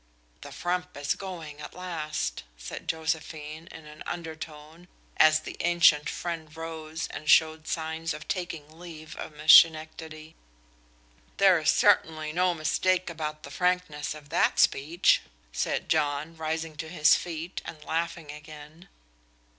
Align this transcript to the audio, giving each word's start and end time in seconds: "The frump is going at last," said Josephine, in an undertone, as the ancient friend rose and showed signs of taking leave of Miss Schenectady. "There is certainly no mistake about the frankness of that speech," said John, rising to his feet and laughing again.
"The 0.41 0.51
frump 0.51 0.97
is 0.97 1.13
going 1.13 1.59
at 1.61 1.75
last," 1.75 2.41
said 2.57 2.87
Josephine, 2.87 3.67
in 3.67 3.85
an 3.85 4.01
undertone, 4.07 4.87
as 5.17 5.41
the 5.41 5.55
ancient 5.59 6.09
friend 6.09 6.57
rose 6.57 7.05
and 7.09 7.29
showed 7.29 7.67
signs 7.67 8.11
of 8.15 8.27
taking 8.27 8.79
leave 8.79 9.15
of 9.17 9.31
Miss 9.33 9.53
Schenectady. 9.53 10.35
"There 11.37 11.59
is 11.59 11.69
certainly 11.69 12.33
no 12.33 12.55
mistake 12.55 13.11
about 13.11 13.43
the 13.43 13.51
frankness 13.51 14.15
of 14.15 14.29
that 14.29 14.57
speech," 14.57 15.21
said 15.53 15.87
John, 15.87 16.35
rising 16.35 16.77
to 16.77 16.89
his 16.89 17.13
feet 17.13 17.61
and 17.63 17.83
laughing 17.85 18.31
again. 18.31 18.89